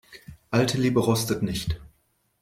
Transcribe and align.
Alte 0.49 0.79
Liebe 0.79 0.99
rostet 0.99 1.43
nicht. 1.43 1.79